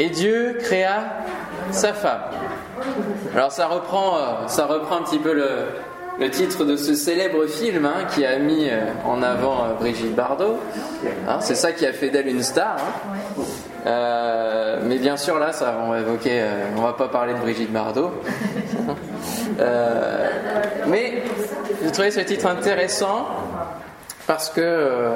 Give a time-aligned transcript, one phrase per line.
[0.00, 1.04] et Dieu créa
[1.70, 2.22] sa femme.
[3.34, 5.48] Alors ça reprend, euh, ça reprend un petit peu le,
[6.18, 10.14] le titre de ce célèbre film hein, qui a mis euh, en avant euh, Brigitte
[10.14, 10.58] Bardot.
[11.28, 12.76] Hein, c'est ça qui a fait d'elle une star.
[13.86, 14.78] Hein.
[14.86, 16.42] Mais bien sûr, là, ça, on va évoquer,
[16.76, 18.10] on va pas parler de Brigitte Bardot.
[20.86, 21.22] mais
[21.82, 23.28] j'ai trouvé ce titre intéressant
[24.26, 25.12] parce que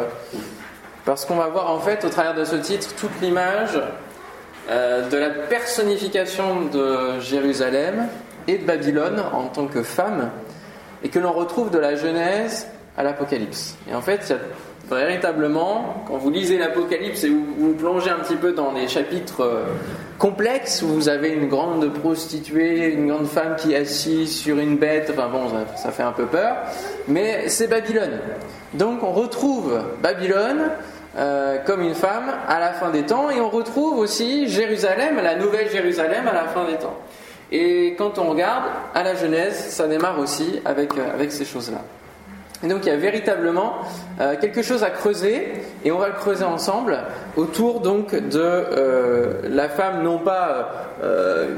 [1.05, 3.79] parce qu'on va voir en fait au travers de ce titre toute l'image
[4.69, 8.07] de la personnification de Jérusalem
[8.49, 10.31] et de Babylone en tant que femme
[11.03, 13.77] et que l'on retrouve de la Genèse à l'Apocalypse.
[13.91, 14.35] Et en fait,
[14.91, 19.65] véritablement, quand vous lisez l'Apocalypse et vous, plongez un petit peu dans des chapitres euh,
[20.19, 24.77] complexes où vous avez une grande prostituée, une grande femme qui est assise sur une
[24.77, 26.57] bête, bon, ça, fait un peu peur,
[27.09, 28.19] mais c'est Babylone.
[28.75, 30.71] Donc on retrouve Babylone
[31.17, 35.37] euh, comme une femme à la fin des temps et on retrouve aussi Jérusalem, la
[35.37, 36.97] nouvelle Jérusalem à la fin des temps.
[37.53, 41.83] Et quand on regarde à la Genèse, ça démarre aussi avec, euh, avec ces choses-là.
[42.65, 43.75] Et donc il y a véritablement
[44.21, 45.53] euh, quelque chose à creuser,
[45.85, 46.99] et on va le creuser ensemble
[47.37, 50.71] autour donc de euh, la femme, non pas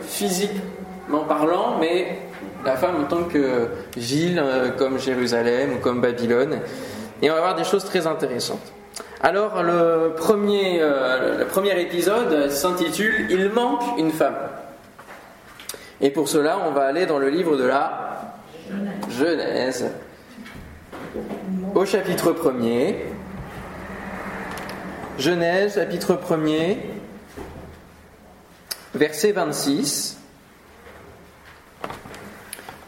[0.03, 2.19] physiquement parlant, mais
[2.65, 4.43] la femme en tant que ville
[4.77, 6.59] comme Jérusalem ou comme Babylone.
[7.23, 8.73] Et on va voir des choses très intéressantes.
[9.23, 14.37] Alors le premier, le premier épisode s'intitule Il manque une femme.
[16.01, 18.35] Et pour cela, on va aller dans le livre de la
[19.11, 19.87] Genèse,
[21.75, 22.97] au chapitre 1er.
[25.19, 26.77] Genèse, chapitre 1er,
[28.95, 30.19] verset 26.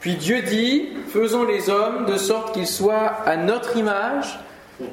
[0.01, 4.39] Puis Dieu dit, faisons les hommes de sorte qu'ils soient à notre image,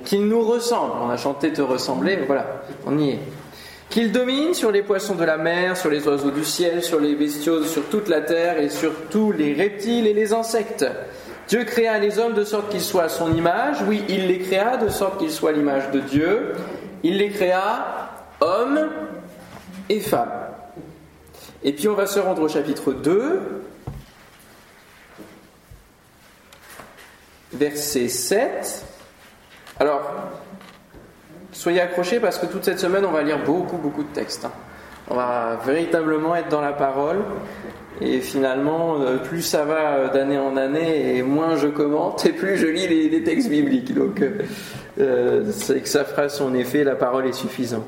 [0.04, 0.94] qu'ils nous ressemblent.
[1.04, 3.20] On a chanté te ressembler, voilà, on y est
[3.90, 7.16] qu'il domine sur les poissons de la mer, sur les oiseaux du ciel, sur les
[7.16, 10.86] bestiaux, sur toute la terre et sur tous les reptiles et les insectes.
[11.48, 13.78] Dieu créa les hommes de sorte qu'ils soient à son image.
[13.88, 16.54] Oui, il les créa de sorte qu'ils soient l'image de Dieu.
[17.04, 18.10] Il les créa
[18.42, 18.90] hommes
[19.90, 20.34] et femmes.
[21.64, 23.40] Et puis on va se rendre au chapitre 2,
[27.54, 28.86] verset 7.
[29.80, 30.02] Alors,
[31.52, 34.46] soyez accrochés parce que toute cette semaine, on va lire beaucoup, beaucoup de textes.
[34.46, 34.52] Hein.
[35.10, 37.24] On va véritablement être dans la parole.
[38.02, 42.34] Et finalement, euh, plus ça va euh, d'année en année, et moins je commente, et
[42.34, 43.94] plus je lis les, textes bibliques.
[43.94, 44.22] Donc,
[45.00, 47.86] euh, c'est ça fera son effet, la parole est suffisante.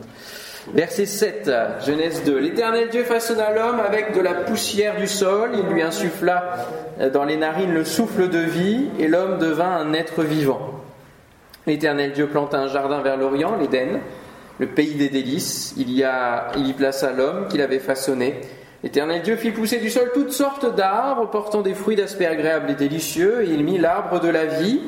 [0.73, 1.51] Verset 7,
[1.85, 2.39] Genèse 2.
[2.39, 6.67] L'Éternel Dieu façonna l'homme avec de la poussière du sol, il lui insuffla
[7.13, 10.76] dans les narines le souffle de vie, et l'homme devint un être vivant.
[11.67, 13.99] L'Éternel Dieu planta un jardin vers l'Orient, l'Éden,
[14.57, 15.75] le pays des délices.
[15.77, 18.39] Il y, plaça l'homme qu'il avait façonné.
[18.83, 22.75] L'Éternel Dieu fit pousser du sol toutes sortes d'arbres portant des fruits d'aspect agréable et
[22.75, 24.79] délicieux, et il mit l'arbre de la vie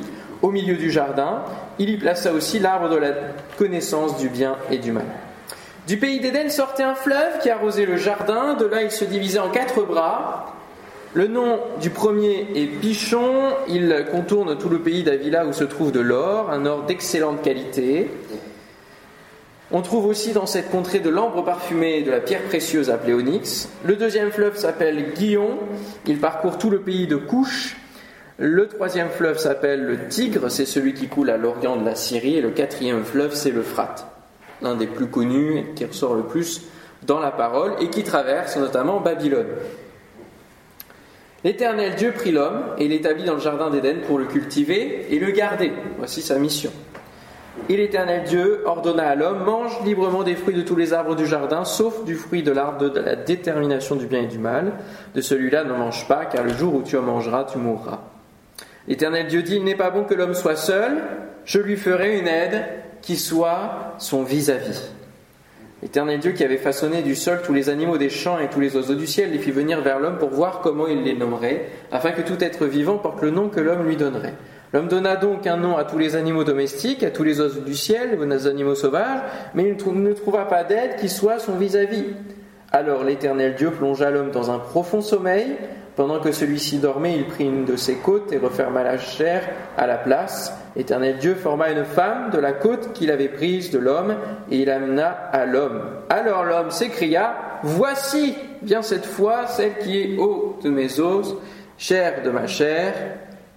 [0.42, 1.44] au milieu du jardin.
[1.80, 3.12] Il y plaça aussi l'arbre de la
[3.58, 5.06] connaissance du bien et du mal.
[5.86, 8.54] Du pays d'Éden sortait un fleuve qui arrosait le jardin.
[8.54, 10.54] De là, il se divisait en quatre bras.
[11.16, 13.56] Le nom du premier est Pichon.
[13.68, 18.12] Il contourne tout le pays d'Avila où se trouve de l'or, un or d'excellente qualité.
[19.72, 23.16] On trouve aussi dans cette contrée de l'ambre parfumé et de la pierre précieuse appelée
[23.16, 23.70] onyx.
[23.86, 25.58] Le deuxième fleuve s'appelle Guillon.
[26.06, 27.76] Il parcourt tout le pays de Couche.
[28.38, 32.38] Le troisième fleuve s'appelle le Tigre, c'est celui qui coule à l'orient de la Syrie.
[32.38, 34.06] Et le quatrième fleuve, c'est l'Euphrate,
[34.62, 36.62] l'un des plus connus et qui ressort le plus
[37.02, 39.48] dans la parole et qui traverse notamment Babylone.
[41.44, 45.32] L'Éternel Dieu prit l'homme et l'établit dans le jardin d'Éden pour le cultiver et le
[45.32, 45.72] garder.
[45.98, 46.72] Voici sa mission.
[47.70, 51.26] Et l'Éternel Dieu ordonna à l'homme, mange librement des fruits de tous les arbres du
[51.26, 54.74] jardin, sauf du fruit de l'arbre de la détermination du bien et du mal.
[55.16, 58.00] De celui-là ne mange pas, car le jour où tu en mangeras, tu mourras.
[58.88, 61.04] L'Éternel Dieu dit, il n'est pas bon que l'homme soit seul,
[61.46, 62.66] je lui ferai une aide
[63.02, 64.68] qui soit son vis-à-vis.
[64.68, 64.99] vis à vis
[65.82, 68.76] L'Éternel Dieu qui avait façonné du sol tous les animaux des champs et tous les
[68.76, 72.12] oiseaux du ciel les fit venir vers l'homme pour voir comment il les nommerait, afin
[72.12, 74.34] que tout être vivant porte le nom que l'homme lui donnerait.
[74.74, 77.76] L'homme donna donc un nom à tous les animaux domestiques, à tous les oiseaux du
[77.76, 79.22] ciel, aux animaux sauvages,
[79.54, 82.04] mais il ne trouva pas d'aide qui soit son vis-à-vis.
[82.72, 85.58] Alors l'Éternel Dieu plongea l'homme dans un profond sommeil.
[85.96, 89.86] Pendant que celui-ci dormait, il prit une de ses côtes et referma la chair à
[89.86, 90.54] la place.
[90.76, 94.16] L'Éternel Dieu forma une femme de la côte qu'il avait prise de l'homme
[94.50, 95.82] et il amena à l'homme.
[96.10, 101.36] Alors l'homme s'écria Voici bien cette fois celle qui est eau de mes os,
[101.78, 102.94] chair de ma chair.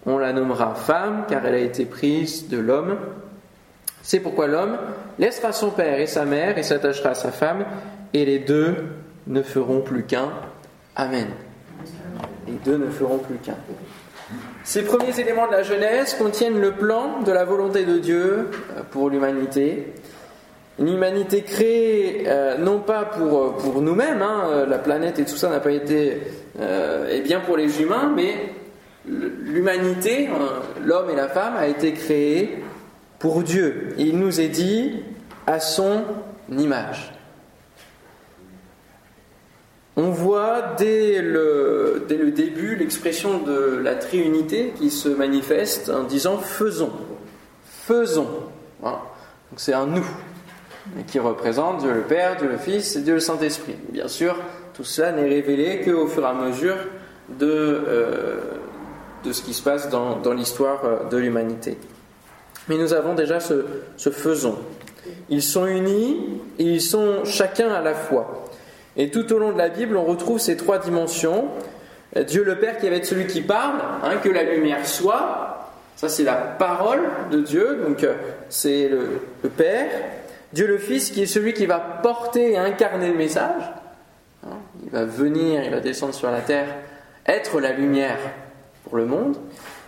[0.05, 2.97] On la nommera femme car elle a été prise de l'homme.
[4.03, 4.79] C'est pourquoi l'homme
[5.21, 7.65] laissera son père et sa mère et s'attachera à sa femme
[8.15, 8.77] et les deux
[9.27, 10.31] ne feront plus qu'un.
[10.97, 11.29] Amen.
[12.47, 13.57] Les deux ne feront plus qu'un.
[14.65, 18.83] Ces premiers éléments de la Genèse contiennent le plan de la volonté de Dieu euh,
[18.91, 19.93] pour l'humanité.
[20.79, 25.51] Une humanité créée euh, non pas pour, euh, nous-mêmes, hein, la planète et tout ça
[25.51, 26.21] n'a pas été
[27.25, 28.35] bien pour les humains, mais
[29.07, 30.29] l'humanité,
[30.85, 32.63] l'homme et la femme, a été créée
[33.19, 33.95] pour Dieu.
[33.99, 35.03] Il nous est dit
[35.47, 36.05] à son
[36.51, 37.12] image.
[39.97, 46.93] On voit dès le, début l'expression de la triunité qui se manifeste en disant faisons.
[47.65, 48.29] Faisons.
[49.57, 50.07] C'est un nous
[51.07, 53.77] qui représente Dieu le Père, Dieu le Fils et Dieu le Saint-Esprit.
[53.91, 54.37] Bien sûr,
[54.75, 56.77] tout cela n'est révélé qu'au fur et à mesure
[57.29, 58.37] de, euh,
[59.31, 61.77] ce qui se passe dans, dans l'histoire euh, de l'humanité.
[62.69, 63.65] Mais nous avons déjà ce,
[63.97, 64.59] ce faisons.
[65.29, 68.45] Ils sont unis et ils sont chacun à la fois.
[68.97, 71.49] Et tout au long de la Bible, on retrouve ces trois dimensions.
[72.27, 75.71] Dieu le Père qui va être celui qui parle, hein, que la lumière soit.
[75.97, 77.01] Ça, c'est la parole
[77.31, 78.15] de Dieu, donc euh,
[78.49, 79.89] c'est le, Père.
[80.53, 83.63] Dieu le Fils qui est celui qui va porter et incarner le message.
[84.45, 86.67] Hein, il va venir, il va descendre sur la terre,
[87.27, 88.19] être la lumière
[88.85, 89.37] pour le monde.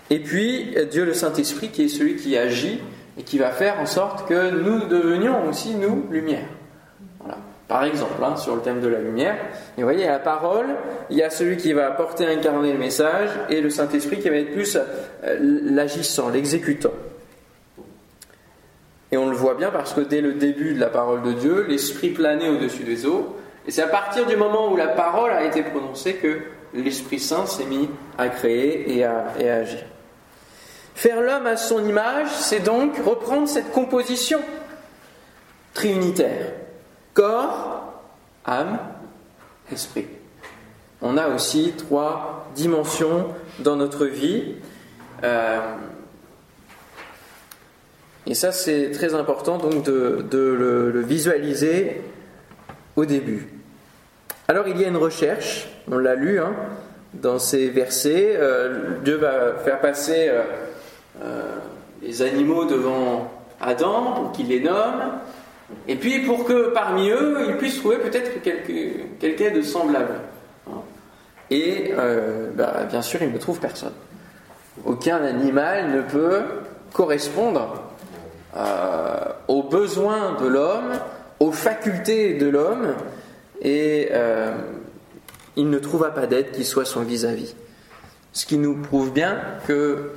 [0.08, 2.80] Et puis Dieu le Saint-Esprit qui est celui qui agit
[3.18, 6.46] et qui va faire en sorte que nous devenions aussi, nous, lumière.
[7.68, 9.36] Par exemple, hein, sur le thème de la lumière.
[9.76, 10.66] Vous voyez, la parole,
[11.08, 14.36] il y a celui qui va porter, incarner le message, et le Saint-Esprit qui va
[14.36, 16.92] être plus euh, l'agissant, l'exécutant.
[19.12, 21.64] Et on le voit bien parce que dès le début de la parole de Dieu,
[21.68, 23.36] l'Esprit planait au-dessus des eaux.
[23.66, 26.40] Et c'est à partir du moment où la parole a été prononcée que
[26.74, 27.88] l'Esprit Saint s'est mis
[28.18, 29.84] à créer et à, et à agir.
[30.94, 34.40] Faire l'homme à son image, c'est donc reprendre cette composition
[35.72, 36.52] triunitaire
[37.14, 38.02] corps,
[38.44, 38.78] âme,
[39.72, 40.06] esprit.
[41.00, 43.28] On a aussi trois dimensions
[43.60, 44.56] dans notre vie.
[45.22, 45.60] Euh,
[48.26, 52.02] et ça, c'est très important donc de, le, visualiser
[52.96, 53.48] au début.
[54.48, 56.54] Alors, il y a une recherche, on l'a lu hein,
[57.14, 58.34] dans ces versets.
[58.36, 60.30] Euh, Dieu va faire passer
[61.22, 61.56] euh,
[62.02, 63.30] les animaux devant
[63.60, 65.20] Adam pour qu'il les nomme.
[65.88, 70.20] Et puis pour que parmi eux, ils puissent trouver peut-être quelqu'un de semblable.
[71.50, 73.92] Et euh, bah, bien sûr, ils ne trouvent personne.
[74.84, 76.42] Aucun animal ne peut
[76.92, 77.82] correspondre
[78.56, 79.18] euh,
[79.48, 80.92] aux besoins de l'homme,
[81.40, 82.94] aux facultés de l'homme,
[83.60, 84.54] et euh,
[85.56, 87.54] il ne trouva pas d'aide qui soit son vis-à-vis.
[88.32, 90.12] Ce qui nous prouve bien que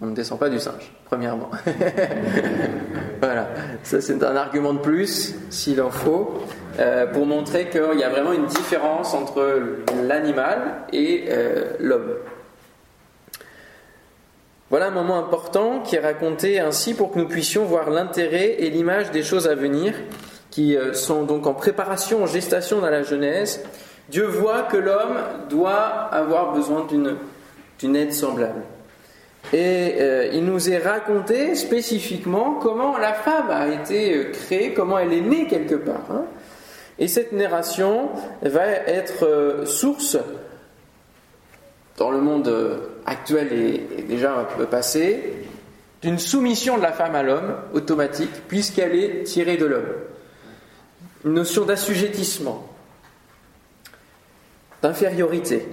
[0.00, 1.50] on ne descend pas du singe premièrement.
[3.20, 3.48] voilà,
[3.82, 6.34] ça c'est un argument de plus, s'il en faut,
[6.78, 10.58] euh, pour montrer qu'il y a vraiment une différence entre l'animal
[10.92, 12.14] et euh, l'homme.
[14.68, 18.68] Voilà un moment important qui est raconté ainsi pour que nous puissions voir l'intérêt et
[18.68, 19.94] l'image des choses à venir
[20.50, 23.62] qui euh, sont donc en préparation, en gestation dans la Genèse.
[24.08, 26.86] Dieu voit que l'homme doit avoir besoin
[27.78, 28.62] d'une aide semblable.
[29.52, 34.98] Et euh, il nous est raconté spécifiquement comment la femme a été euh, créée, comment
[34.98, 36.10] elle est née quelque part.
[36.10, 36.24] Hein.
[36.98, 38.10] Et cette narration
[38.42, 40.16] va être euh, source,
[41.96, 42.52] dans le monde
[43.06, 45.32] actuel et, déjà un peu passé,
[46.02, 49.94] d'une soumission de la femme à l'homme automatique, puisqu'elle est tirée de l'homme.
[51.24, 52.66] Une notion d'assujettissement,
[54.82, 55.66] d'infériorité,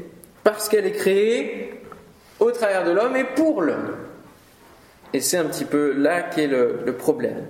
[0.44, 1.83] parce qu'elle est créée
[2.40, 3.96] au travers de l'homme et pour l'homme.
[5.14, 7.46] Et c'est un petit peu là qu'est le, le problème.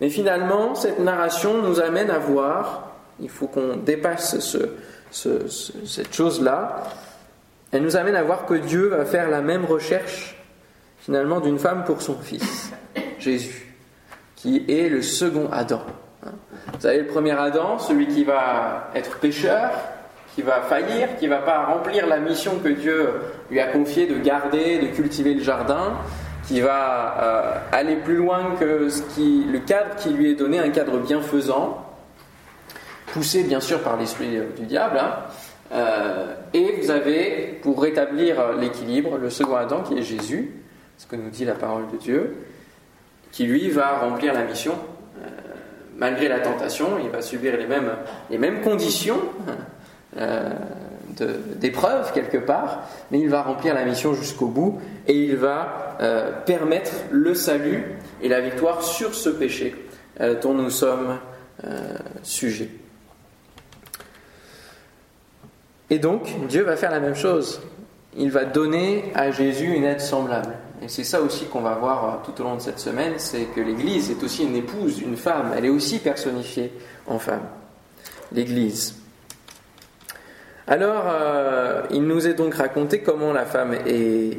[0.00, 4.58] Mais finalement, cette narration nous amène à voir, il faut qu'on dépasse ce,
[5.86, 6.84] cette chose-là,
[7.70, 10.36] elle nous amène à voir que Dieu va faire la même recherche
[10.98, 12.72] finalement d'une femme pour son fils,
[13.18, 13.74] Jésus,
[14.36, 15.82] qui est le second Adam.
[16.22, 19.70] Vous savez, le premier Adam, celui qui va être pécheur,
[20.34, 23.08] qui va faillir, qui va pas remplir la mission que Dieu
[23.50, 25.94] lui a confiée de garder, de cultiver le jardin,
[26.46, 30.98] qui va euh, aller plus loin que le cadre qui lui est donné, un cadre
[30.98, 31.86] bienfaisant,
[33.12, 34.98] poussé bien sûr par l'esprit du diable.
[34.98, 35.14] Hein.
[35.72, 40.50] Euh, et vous avez, pour rétablir l'équilibre, le second Adam qui est Jésus,
[40.98, 42.36] ce que nous dit la parole de Dieu,
[43.30, 44.74] qui lui va remplir la mission.
[45.22, 45.28] Euh,
[45.96, 47.92] malgré la tentation, il va subir les mêmes,
[48.30, 49.52] les mêmes conditions, euh,
[51.60, 56.32] d'épreuve quelque part, mais il va remplir la mission jusqu'au bout et il va euh,
[56.44, 57.84] permettre le salut
[58.20, 59.74] et la victoire sur ce péché
[60.20, 61.18] euh, dont nous sommes
[62.24, 62.68] sujet.
[65.92, 67.60] Et donc, Dieu va faire la même chose.
[68.16, 70.54] Il va donner à Jésus une aide semblable.
[70.80, 73.44] Et c'est ça aussi qu'on va voir euh, tout au long de cette semaine, c'est
[73.54, 75.52] que l'Église est aussi une épouse, une femme.
[75.54, 76.72] Elle est aussi personnifiée
[77.06, 77.42] en femme.
[78.32, 79.01] L'Église.
[80.68, 84.36] Alors, euh, il nous est donc raconté comment la femme est,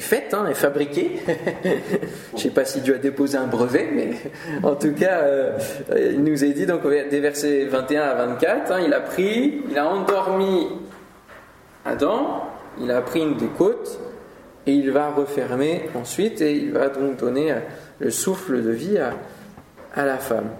[0.00, 1.20] faite, hein, est fabriquée.
[1.64, 4.10] Je ne sais pas si Dieu a déposé un brevet, mais
[4.62, 5.58] en tout cas, euh,
[5.96, 9.78] il nous est dit, donc des versets 21 à 24, hein, il a pris, il
[9.78, 10.68] a endormi
[11.84, 12.46] Adam,
[12.80, 13.98] il a pris une des côtes,
[14.66, 17.54] et il va refermer ensuite et il va donc donner
[18.00, 20.50] le souffle de vie à la femme.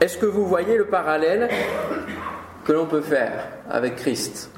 [0.00, 1.50] Est-ce que vous voyez le parallèle
[2.64, 3.53] que l'on peut faire?
[3.70, 4.50] Avec Christ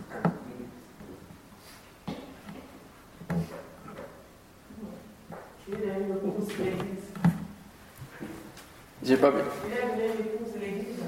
[9.03, 9.41] J'ai pas vu.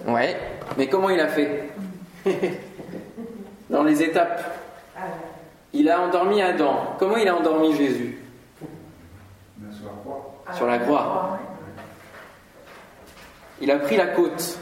[0.06, 0.36] Ouais,
[0.76, 1.68] mais comment il a fait?
[3.70, 4.56] Dans les étapes.
[5.72, 6.94] Il a endormi Adam.
[6.98, 8.18] Comment il a endormi Jésus?
[10.54, 11.38] Sur la croix.
[13.60, 14.58] Il a pris la côte.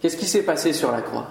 [0.00, 1.28] Qu'est-ce qui s'est passé sur la croix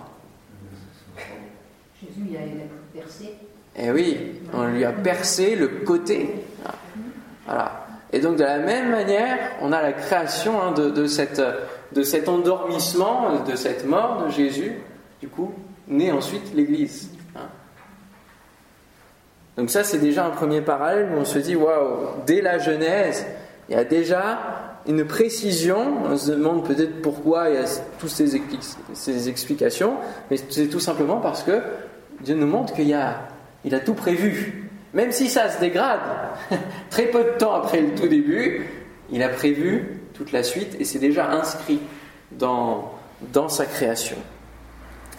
[2.02, 3.36] Jésus, il a, percé.
[3.78, 4.18] Eh oui,
[4.54, 6.46] on lui a percé le côté.
[7.46, 7.86] Voilà.
[8.14, 11.42] Et donc de la même manière, on a la création hein, de, cette,
[11.92, 14.74] de cet endormissement, de cette mort de Jésus,
[15.20, 15.54] du coup,
[15.88, 17.10] naît ensuite l'Église.
[19.58, 23.26] Donc ça, c'est déjà un premier parallèle où on se dit, waouh, dès la Genèse,
[23.70, 24.40] il y a déjà
[24.88, 26.06] une précision.
[26.06, 27.66] On se demande peut-être pourquoi il y a
[28.00, 29.96] toutes ces explications,
[30.30, 31.62] mais c'est tout simplement parce que
[32.26, 33.28] Dieu nous montre qu'il a,
[33.64, 34.68] il a tout prévu.
[34.94, 36.02] Même si ça se dégrade,
[36.90, 38.66] très peu de temps après le tout début,
[39.12, 41.80] il a prévu toute la suite et c'est déjà inscrit
[42.32, 42.92] dans,
[43.48, 44.18] sa création.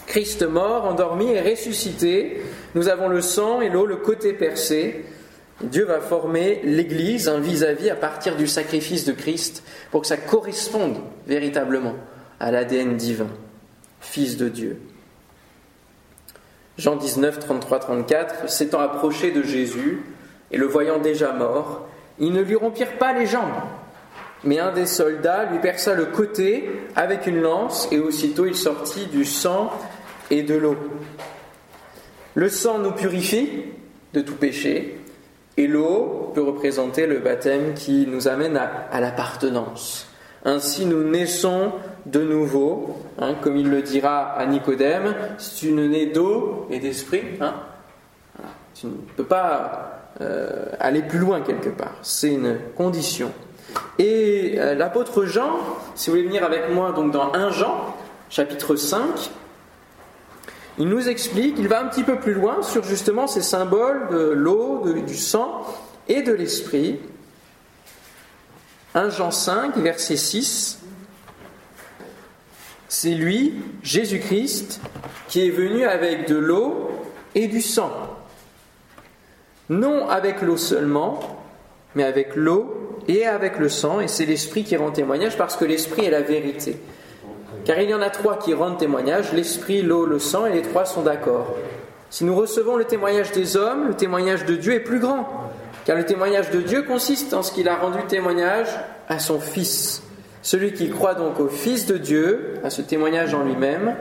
[0.07, 2.43] Christ mort, endormi et ressuscité.
[2.75, 5.05] Nous avons le sang et l'eau, le côté percé.
[5.63, 10.17] Dieu va former l'Église, un vis-à-vis à partir du sacrifice de Christ, pour que ça
[10.17, 11.95] corresponde véritablement
[12.41, 13.29] à l'ADN divin,
[14.01, 14.81] Fils de Dieu.
[16.79, 20.03] Jean 19, 33, 34, s'étant approché de Jésus
[20.51, 21.87] et le voyant déjà mort,
[22.19, 23.63] ils ne lui rompirent pas les jambes,
[24.45, 29.07] mais un des soldats lui perça le côté avec une lance et aussitôt il sortit
[29.07, 29.71] du sang
[30.31, 30.77] et de l'eau.
[32.35, 33.65] Le sang nous purifie
[34.13, 34.99] de tout péché
[35.57, 40.09] et l'eau peut représenter le baptême qui nous amène à, l'appartenance.
[40.45, 41.73] Ainsi nous naissons
[42.07, 46.79] de nouveau, hein, comme il le dira à Nicodème, si tu ne nais d'eau et
[46.79, 47.55] d'esprit, hein,
[48.75, 51.97] tu ne peux pas euh, aller plus loin quelque part.
[52.03, 53.33] C'est une condition.
[53.99, 55.59] Et euh, l'apôtre Jean,
[55.95, 57.95] si vous voulez venir avec moi donc dans 1 Jean,
[58.31, 59.31] chapitre 5,
[60.79, 64.31] il nous explique, il va un petit peu plus loin sur justement ces symboles de
[64.31, 65.63] l'eau, du sang
[66.09, 67.01] et de l'esprit.
[68.95, 70.81] 1 Jean 5, verset 6.
[72.89, 74.81] C'est lui, Jésus-Christ,
[75.29, 76.91] qui est venu avec de l'eau
[77.35, 77.91] et du sang.
[79.69, 81.19] Non avec l'eau seulement,
[81.95, 85.65] mais avec l'eau et avec le sang, et c'est l'esprit qui rend témoignage parce que
[85.65, 86.77] l'esprit est la vérité.
[87.65, 90.63] Car il y en a trois qui rendent témoignage, l'esprit, l'eau, le sang, et les
[90.63, 91.57] trois sont d'accord.
[92.11, 95.27] Si nous recevons le témoignage des hommes, le témoignage de Dieu est plus grand.
[95.85, 98.69] Car le témoignage de Dieu consiste en ce qu'il a rendu témoignage
[99.09, 100.03] à son Fils.
[100.47, 103.97] Celui qui croit donc au Fils de Dieu, à ce témoignage en lui-même,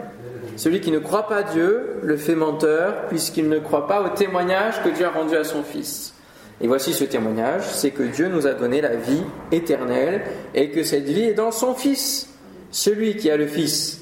[0.57, 4.75] celui qui ne croit pas Dieu le fait menteur, puisqu'il ne croit pas au témoignage
[4.83, 6.13] que Dieu a rendu à son Fils.
[6.61, 10.21] Et voici ce témoignage, c'est que Dieu nous a donné la vie éternelle
[10.53, 12.29] et que cette vie est dans son Fils.
[12.69, 14.01] Celui qui a le Fils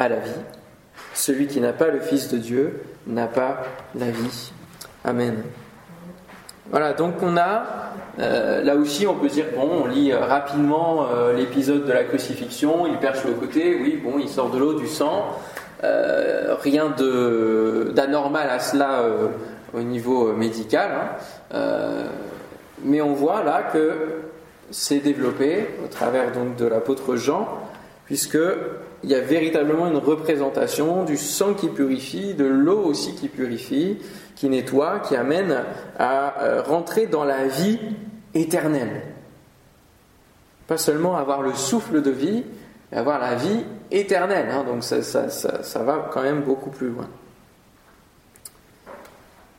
[0.00, 0.40] a la vie,
[1.14, 3.62] celui qui n'a pas le Fils de Dieu n'a pas
[3.94, 4.50] la vie.
[5.04, 5.36] Amen.
[6.70, 7.64] Voilà, donc on a,
[8.20, 12.04] euh, là aussi on peut dire, bon, on lit euh, rapidement euh, l'épisode de la
[12.04, 15.36] crucifixion, il perche le côté, oui, bon, il sort de l'eau, du sang,
[15.82, 16.94] rien
[17.92, 19.02] d'anormal à cela
[19.72, 20.90] au niveau médical,
[21.52, 21.58] hein.
[22.84, 23.92] mais on voit là que
[24.70, 27.48] c'est développé au travers donc de l'apôtre Jean,
[28.10, 33.98] puisqu'il y a véritablement une représentation du sang qui purifie, de l'eau aussi qui purifie,
[34.34, 35.62] qui nettoie, qui amène
[35.96, 37.78] à euh, rentrer dans la vie
[38.34, 39.02] éternelle.
[40.66, 42.42] Pas seulement avoir le souffle de vie,
[42.90, 43.60] avoir la vie
[43.92, 44.48] éternelle.
[44.50, 44.64] Hein.
[44.64, 47.06] donc ça, ça, va quand même beaucoup plus loin.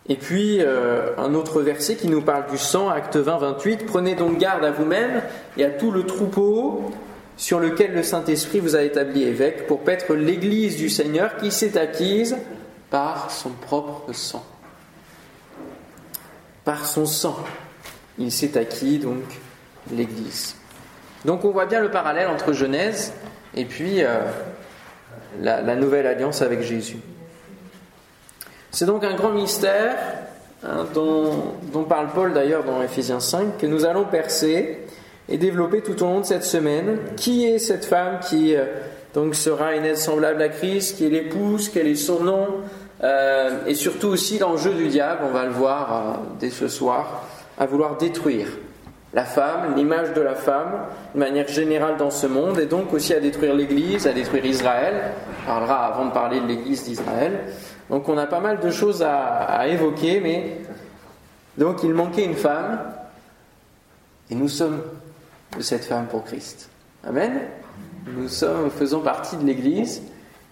[0.10, 3.86] Et puis, euh, un autre verset qui nous parle du sang, acte 20, 28.
[3.86, 5.22] Prenez donc garde à vous-même
[5.56, 6.92] et à tout le troupeau
[7.42, 11.76] sur lequel le Saint-Esprit vous a établi évêque pour paître l'Église du Seigneur qui s'est
[11.76, 12.38] acquise
[12.92, 14.46] par son propre sang.
[16.64, 17.36] Par son sang,
[18.20, 19.24] il s'est acquis donc
[19.92, 20.56] l'Église.
[21.26, 23.12] Donc on voit bien le parallèle entre Genèse
[23.56, 24.20] et puis euh,
[25.42, 27.00] la, nouvelle alliance avec Jésus.
[28.70, 29.98] C'est donc un grand mystère
[30.64, 34.86] hein, dont, dont, parle Paul d'ailleurs dans Ephésiens 5 que nous allons percer
[35.32, 37.00] et développer tout au long de cette semaine.
[37.16, 38.66] Qui est cette femme qui euh,
[39.14, 42.48] donc sera une aide semblable à Christ, qui est l'épouse, quel est son nom,
[43.04, 47.28] euh, et surtout aussi l'enjeu du diable, on va le voir euh, dès ce soir,
[47.58, 48.48] à vouloir détruire
[49.14, 53.14] la femme, l'image de la femme, de manière générale dans ce monde, et donc aussi
[53.14, 55.12] à détruire l'Église, à détruire Israël.
[55.44, 57.40] On parlera avant de parler de l'Église d'Israël.
[57.90, 60.60] Donc on a pas mal de choses à, à évoquer, mais
[61.58, 62.80] donc il manquait une femme,
[64.30, 64.82] et nous sommes
[65.58, 66.70] de cette femme pour Christ.
[67.06, 67.42] Amen.
[68.08, 70.02] Nous sommes, faisons partie de l'Église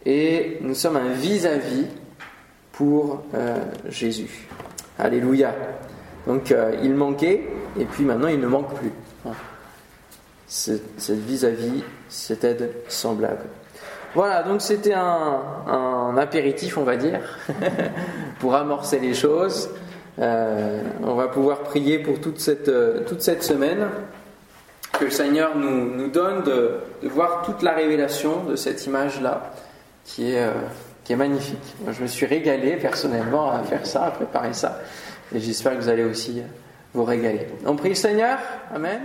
[0.05, 1.85] et nous sommes un vis-à-vis
[2.71, 4.47] pour euh, Jésus.
[4.97, 5.53] Alléluia.
[6.27, 7.47] Donc euh, il manquait
[7.79, 8.91] et puis maintenant il ne manque plus.
[10.47, 13.45] Cette vis-à-vis, cette aide semblable.
[14.15, 17.19] Voilà, donc c'était un, un, apéritif, on va dire,
[18.39, 19.69] pour amorcer les choses.
[20.17, 22.71] Euh, on va pouvoir prier pour toute cette,
[23.05, 23.87] toute cette semaine
[24.93, 29.53] que le Seigneur nous, nous donne de, voir toute la révélation de cette image-là,
[30.05, 30.51] qui est, euh,
[31.03, 31.75] qui est magnifique.
[31.83, 34.79] Moi, je me suis régalé personnellement à faire ça, à préparer ça,
[35.33, 36.41] et j'espère que vous allez aussi
[36.93, 37.47] vous régaler.
[37.65, 38.39] On prie le Seigneur,
[38.73, 38.99] Amen.